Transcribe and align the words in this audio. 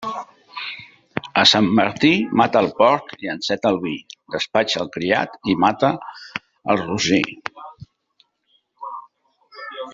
A 1.41 1.43
Sant 1.51 1.67
Martí, 1.79 2.09
mata 2.41 2.63
el 2.65 2.69
porc 2.79 3.13
i 3.25 3.29
enceta 3.35 3.73
el 3.75 3.77
vi, 3.85 3.93
despatxa 4.37 4.81
el 4.85 4.89
criat 4.97 5.37
i 5.55 5.57
mata 5.67 5.95
el 6.75 6.85
rossí. 6.87 7.23